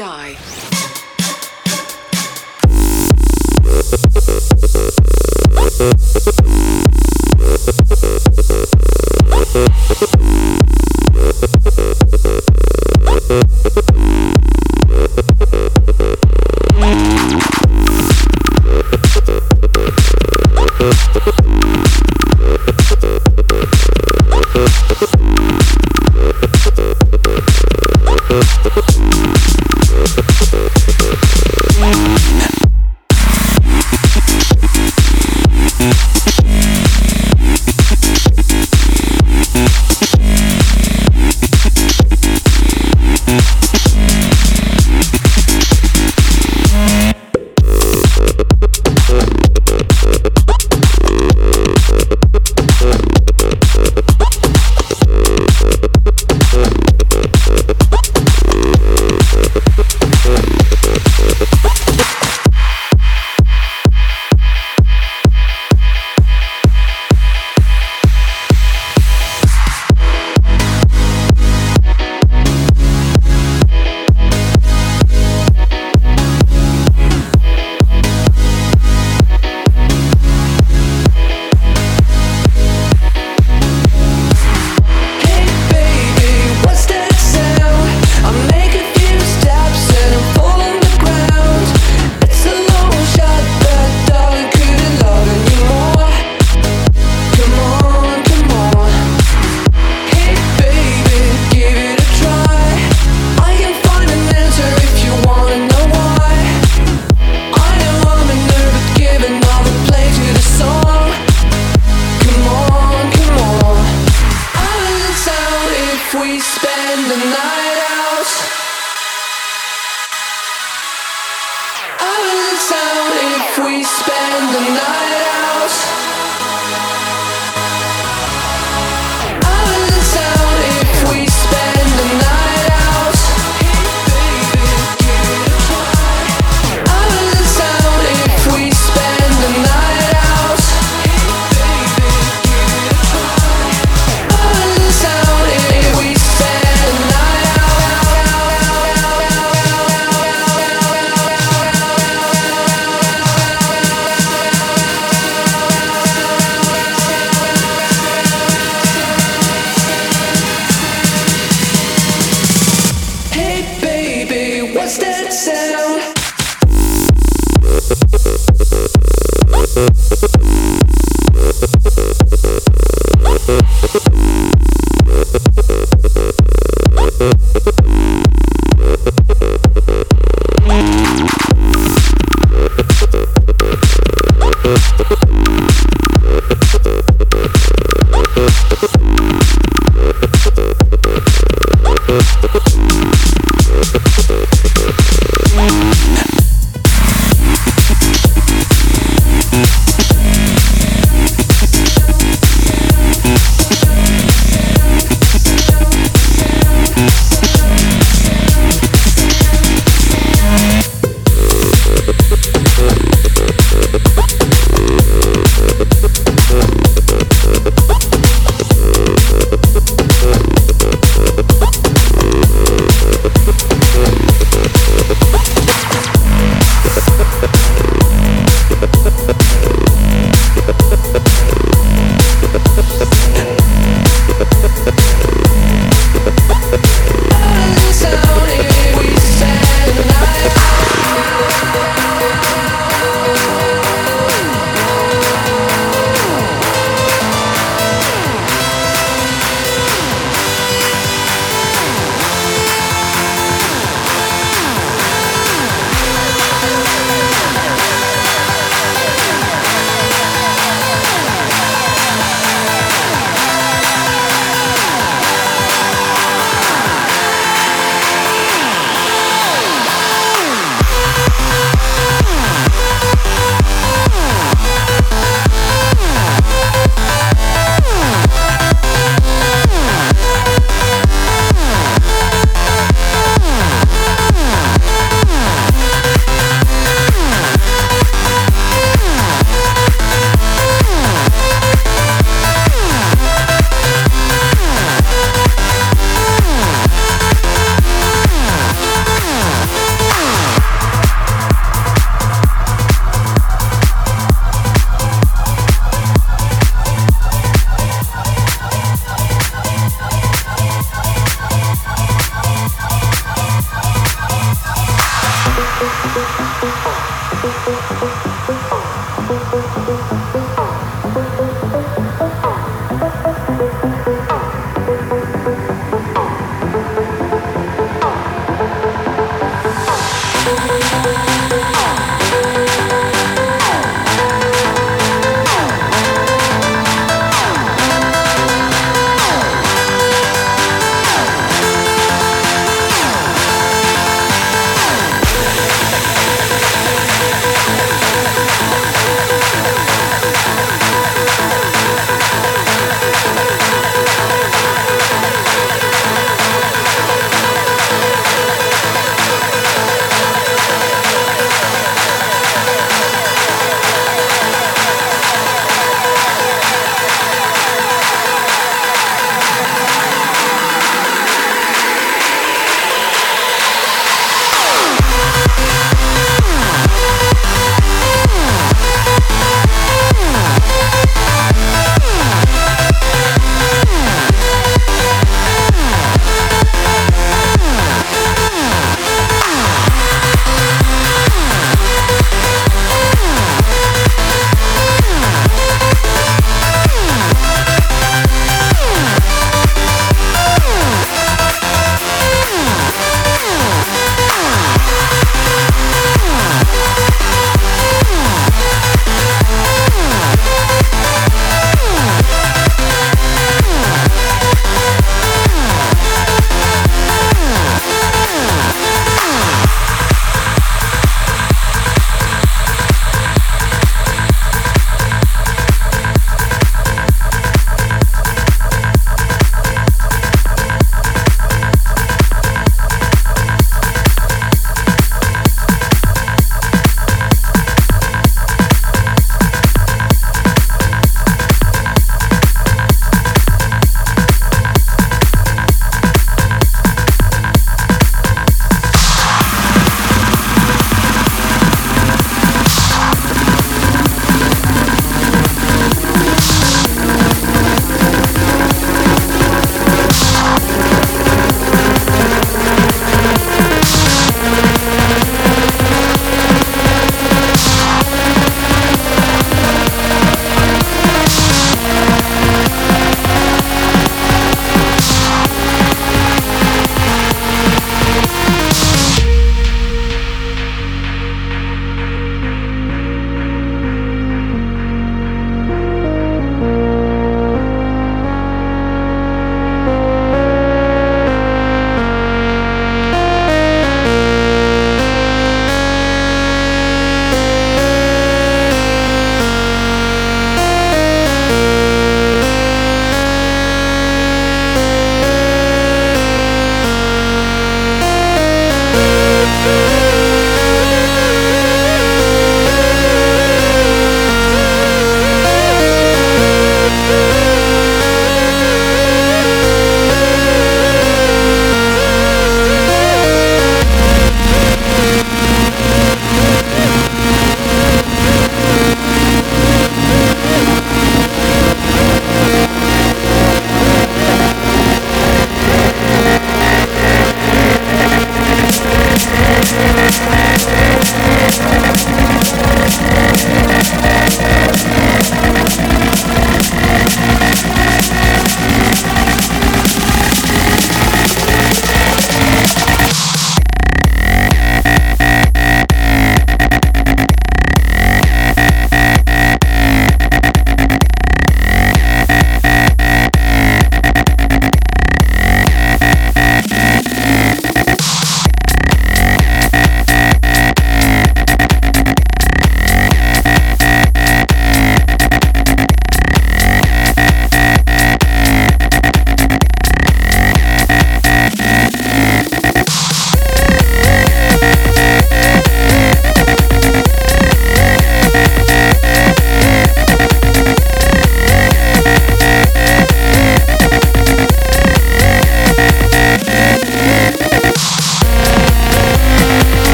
[0.00, 0.49] die.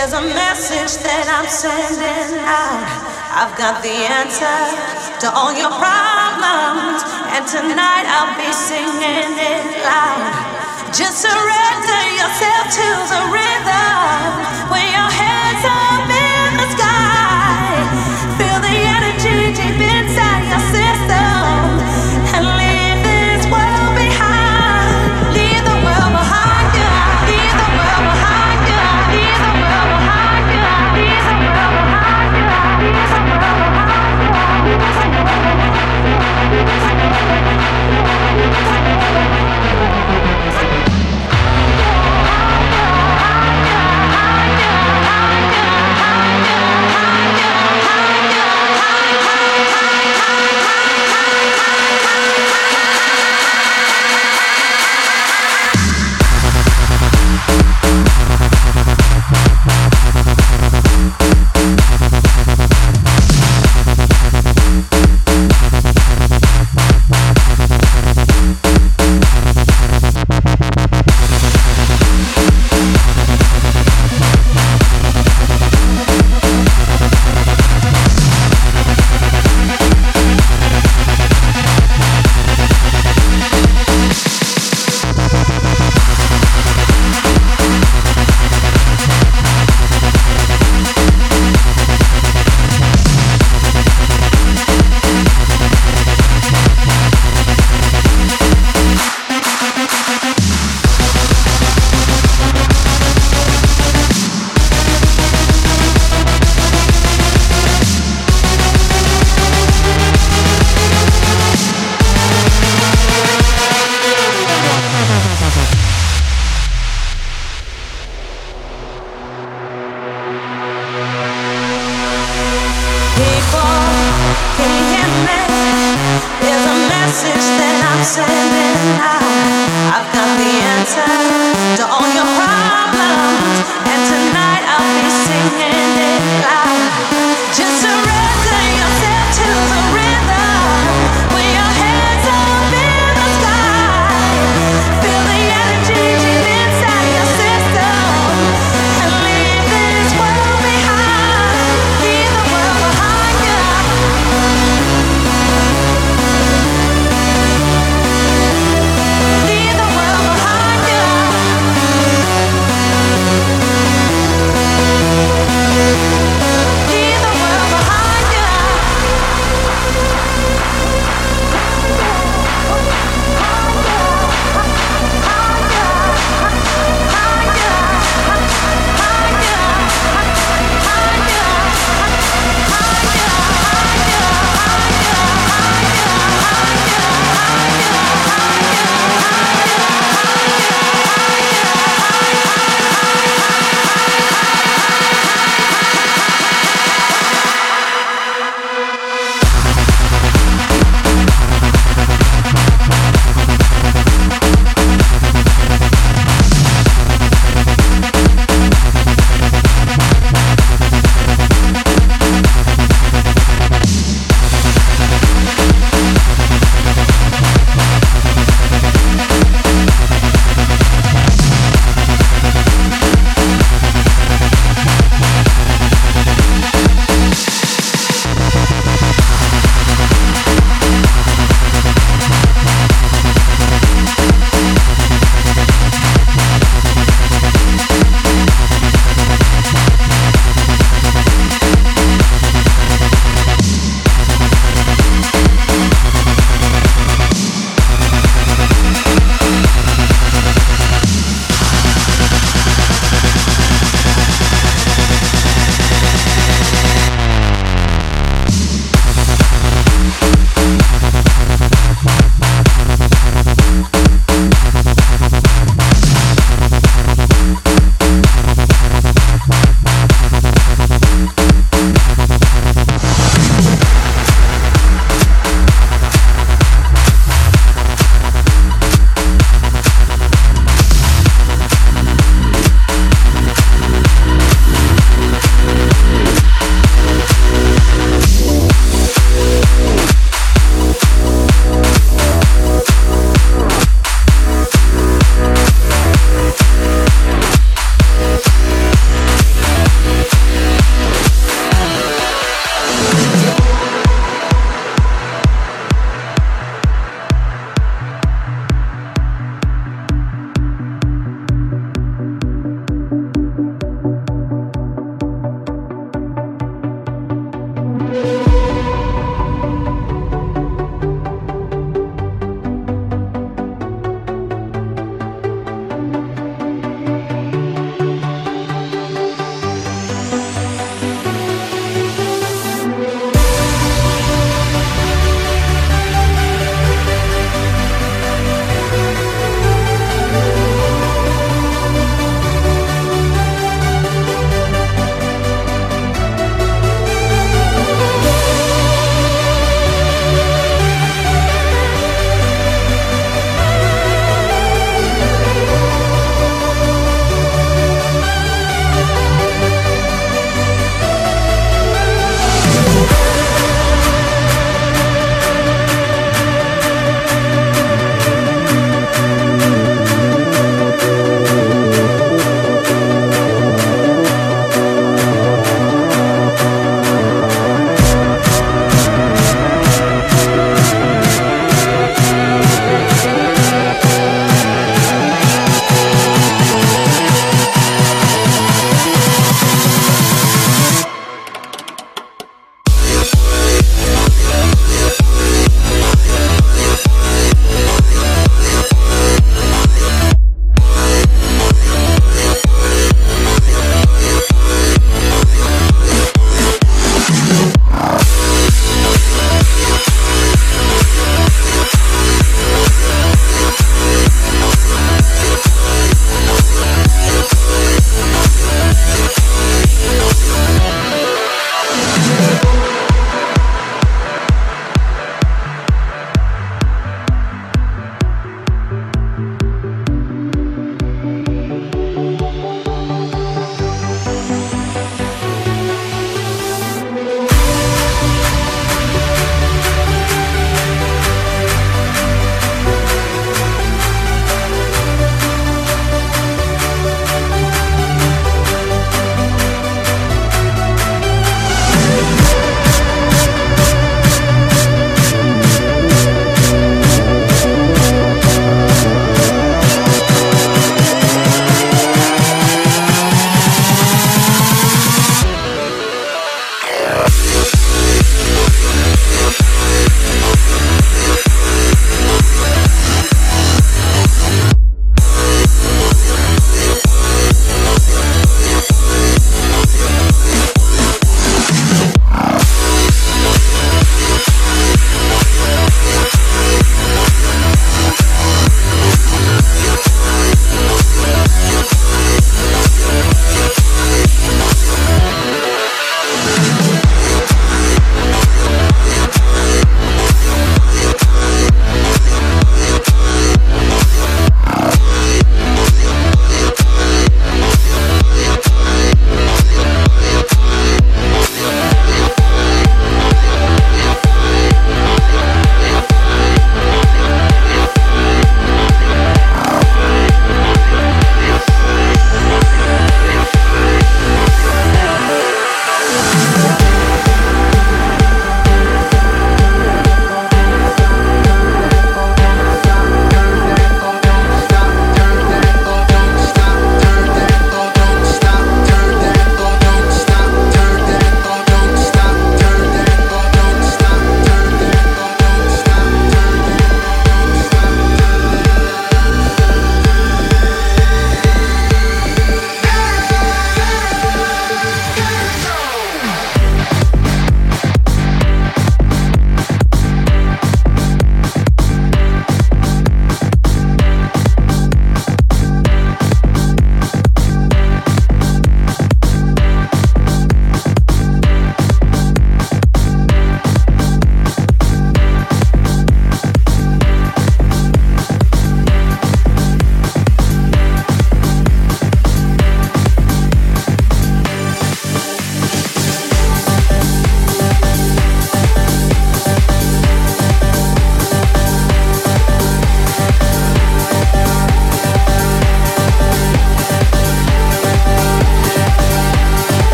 [0.00, 2.88] There's a message that I'm sending out.
[3.36, 4.56] I've got the answer
[5.20, 7.04] to all your problems,
[7.36, 10.24] and tonight I'll be singing it loud.
[10.96, 14.69] Just surrender yourself to the rhythm.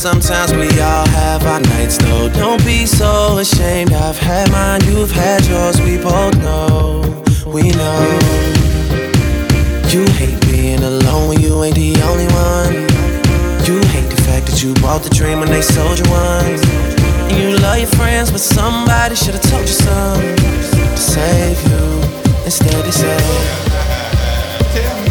[0.00, 2.30] Sometimes we all have our nights though.
[2.30, 3.92] Don't be so ashamed.
[3.92, 5.78] I've had mine, you've had yours.
[5.80, 7.02] We both know,
[7.46, 8.00] we know.
[9.92, 12.72] You hate being alone when you ain't the only one.
[13.68, 16.46] You hate the fact that you bought the dream when they sold you one.
[17.28, 22.44] And you love your friends, but somebody should've told you something to save you.
[22.44, 23.18] Instead, they say.
[24.72, 25.09] Diplo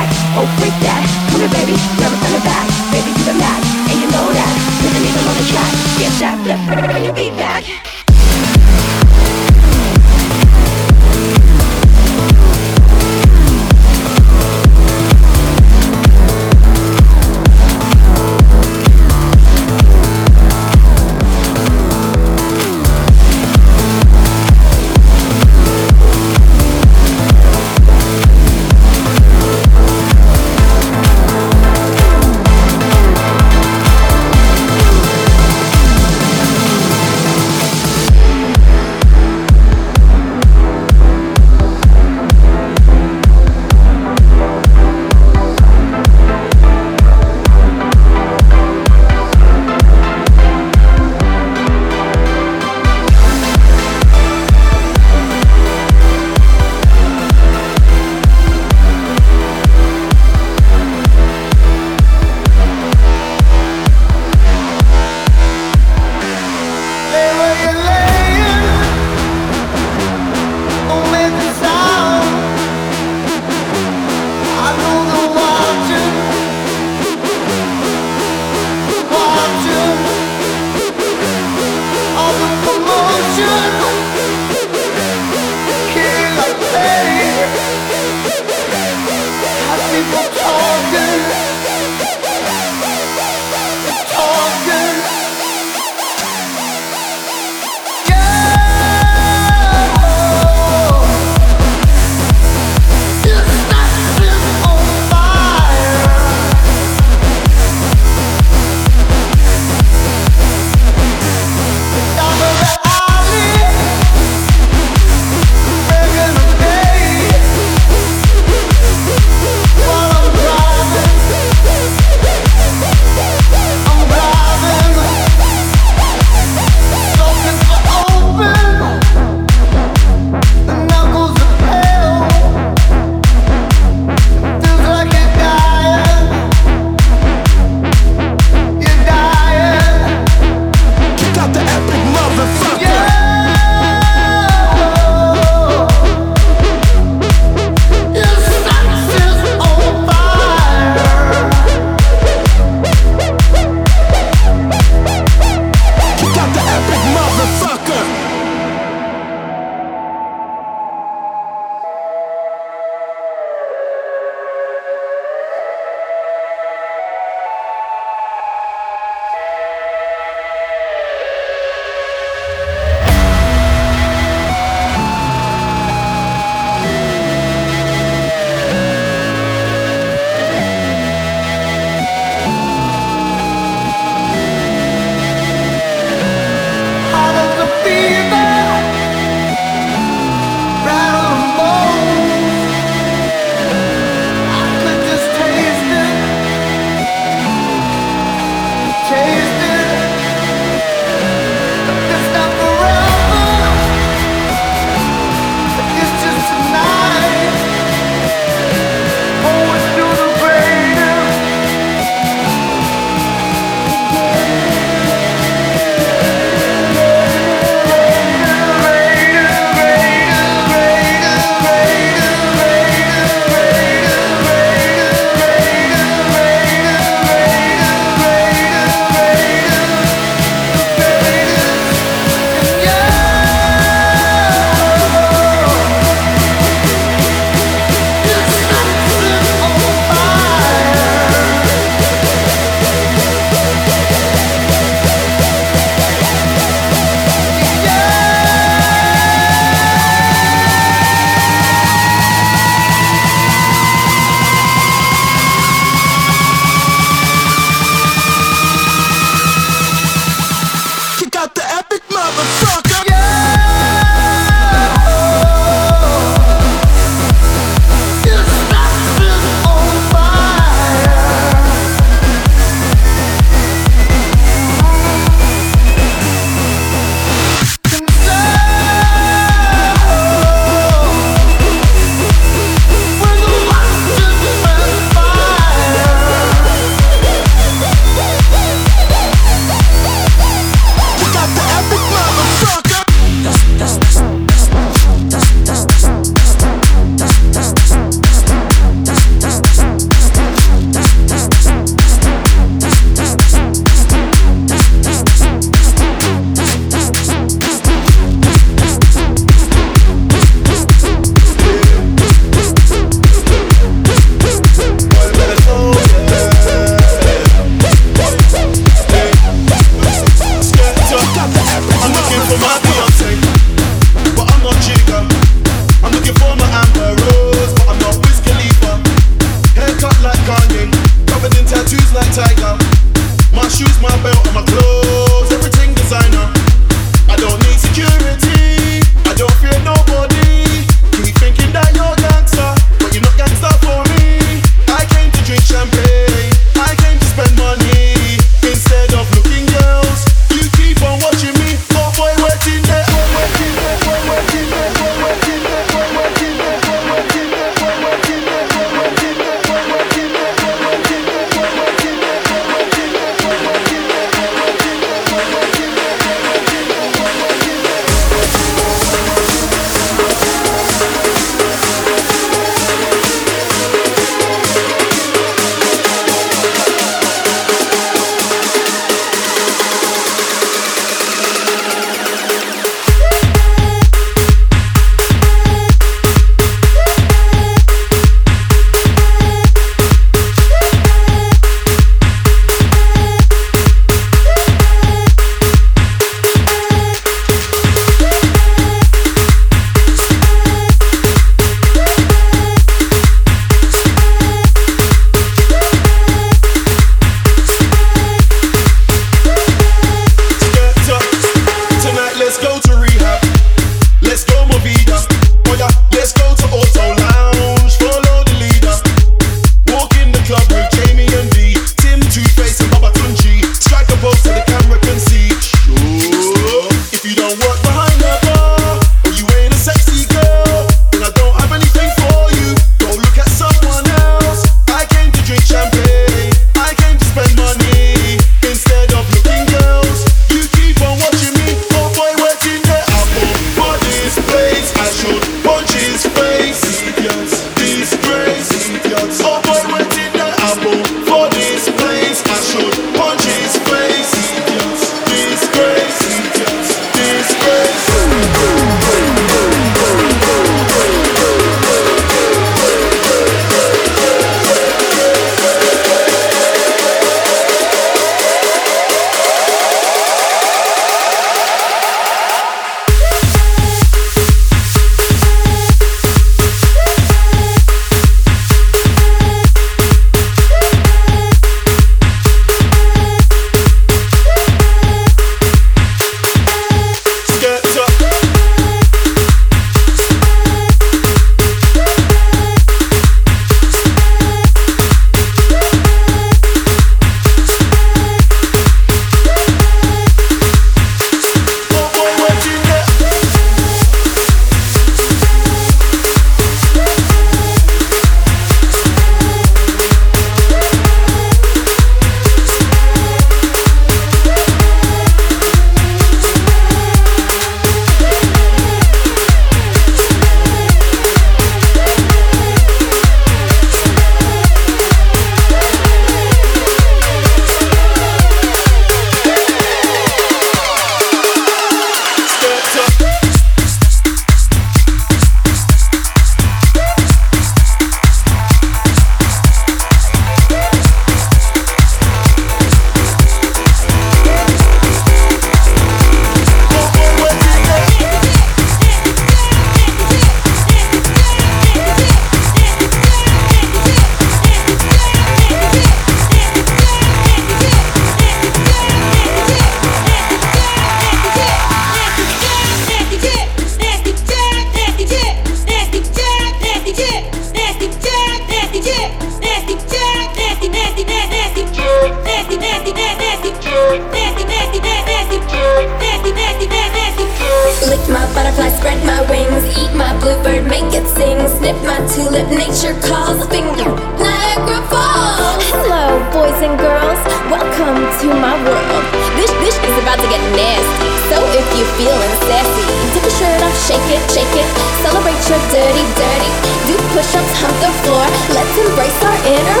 [592.18, 593.06] feeling sassy.
[593.30, 594.88] Take your shirt off, shake it, shake it.
[595.22, 596.70] Celebrate your dirty, dirty.
[597.06, 598.42] Do push ups, hump the floor.
[598.74, 600.00] Let's embrace our inner.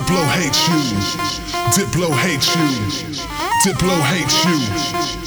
[0.10, 0.80] Diplo hates you.
[1.76, 3.24] Diplo hates you.
[3.64, 5.19] Diplo hates you.